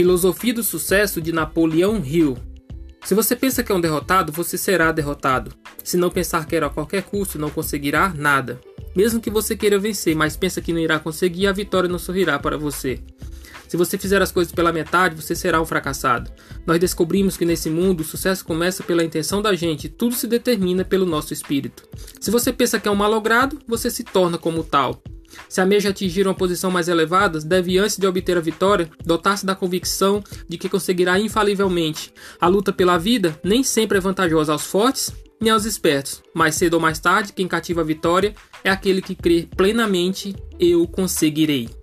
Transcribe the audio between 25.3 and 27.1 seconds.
Se almeja atingir uma posição mais